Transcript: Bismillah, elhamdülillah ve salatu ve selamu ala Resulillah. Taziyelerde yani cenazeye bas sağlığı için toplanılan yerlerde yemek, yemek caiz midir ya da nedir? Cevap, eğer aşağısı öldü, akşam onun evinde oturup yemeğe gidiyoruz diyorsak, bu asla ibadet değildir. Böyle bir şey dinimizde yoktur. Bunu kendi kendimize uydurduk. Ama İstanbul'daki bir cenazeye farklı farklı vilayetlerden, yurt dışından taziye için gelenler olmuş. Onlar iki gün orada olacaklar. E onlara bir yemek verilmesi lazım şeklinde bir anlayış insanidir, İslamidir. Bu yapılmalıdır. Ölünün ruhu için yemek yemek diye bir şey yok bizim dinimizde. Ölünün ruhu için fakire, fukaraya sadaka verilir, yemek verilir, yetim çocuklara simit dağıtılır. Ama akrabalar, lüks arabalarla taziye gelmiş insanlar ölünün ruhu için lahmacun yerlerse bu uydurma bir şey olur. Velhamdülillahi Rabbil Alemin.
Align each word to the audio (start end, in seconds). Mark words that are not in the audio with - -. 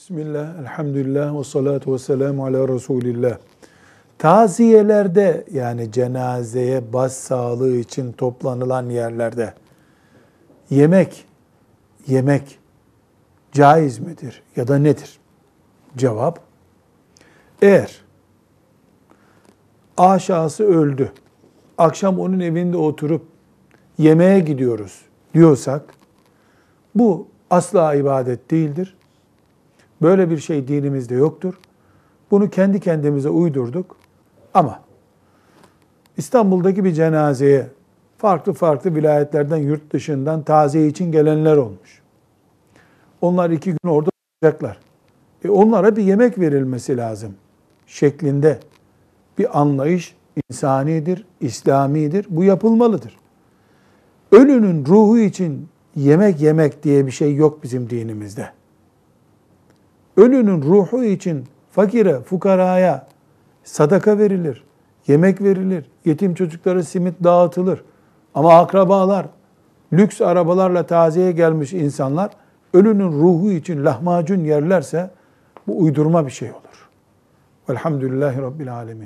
Bismillah, 0.00 0.58
elhamdülillah 0.58 1.38
ve 1.38 1.44
salatu 1.44 1.92
ve 1.92 1.98
selamu 1.98 2.46
ala 2.46 2.68
Resulillah. 2.68 3.38
Taziyelerde 4.18 5.44
yani 5.52 5.92
cenazeye 5.92 6.92
bas 6.92 7.16
sağlığı 7.16 7.76
için 7.76 8.12
toplanılan 8.12 8.90
yerlerde 8.90 9.54
yemek, 10.70 11.24
yemek 12.06 12.58
caiz 13.52 13.98
midir 13.98 14.42
ya 14.56 14.68
da 14.68 14.78
nedir? 14.78 15.18
Cevap, 15.96 16.40
eğer 17.62 18.00
aşağısı 19.96 20.64
öldü, 20.64 21.12
akşam 21.78 22.20
onun 22.20 22.40
evinde 22.40 22.76
oturup 22.76 23.26
yemeğe 23.98 24.40
gidiyoruz 24.40 25.02
diyorsak, 25.34 25.94
bu 26.94 27.28
asla 27.50 27.94
ibadet 27.94 28.50
değildir. 28.50 28.96
Böyle 30.02 30.30
bir 30.30 30.38
şey 30.38 30.68
dinimizde 30.68 31.14
yoktur. 31.14 31.54
Bunu 32.30 32.50
kendi 32.50 32.80
kendimize 32.80 33.28
uydurduk. 33.28 33.96
Ama 34.54 34.80
İstanbul'daki 36.16 36.84
bir 36.84 36.92
cenazeye 36.92 37.66
farklı 38.18 38.52
farklı 38.52 38.94
vilayetlerden, 38.94 39.56
yurt 39.56 39.92
dışından 39.92 40.42
taziye 40.42 40.86
için 40.86 41.12
gelenler 41.12 41.56
olmuş. 41.56 42.02
Onlar 43.20 43.50
iki 43.50 43.70
gün 43.70 43.90
orada 43.90 44.10
olacaklar. 44.42 44.78
E 45.44 45.48
onlara 45.48 45.96
bir 45.96 46.02
yemek 46.02 46.38
verilmesi 46.38 46.96
lazım 46.96 47.34
şeklinde 47.86 48.60
bir 49.38 49.60
anlayış 49.60 50.16
insanidir, 50.50 51.26
İslamidir. 51.40 52.26
Bu 52.30 52.44
yapılmalıdır. 52.44 53.16
Ölünün 54.32 54.86
ruhu 54.86 55.18
için 55.18 55.68
yemek 55.96 56.40
yemek 56.40 56.82
diye 56.82 57.06
bir 57.06 57.10
şey 57.10 57.34
yok 57.34 57.62
bizim 57.62 57.90
dinimizde. 57.90 58.50
Ölünün 60.20 60.62
ruhu 60.62 61.04
için 61.04 61.44
fakire, 61.70 62.20
fukaraya 62.20 63.06
sadaka 63.64 64.18
verilir, 64.18 64.64
yemek 65.06 65.42
verilir, 65.42 65.90
yetim 66.04 66.34
çocuklara 66.34 66.82
simit 66.82 67.24
dağıtılır. 67.24 67.84
Ama 68.34 68.58
akrabalar, 68.58 69.26
lüks 69.92 70.20
arabalarla 70.20 70.86
taziye 70.86 71.32
gelmiş 71.32 71.72
insanlar 71.72 72.30
ölünün 72.74 73.12
ruhu 73.12 73.52
için 73.52 73.84
lahmacun 73.84 74.44
yerlerse 74.44 75.10
bu 75.66 75.82
uydurma 75.82 76.26
bir 76.26 76.30
şey 76.30 76.50
olur. 76.50 76.88
Velhamdülillahi 77.70 78.42
Rabbil 78.42 78.74
Alemin. 78.74 78.98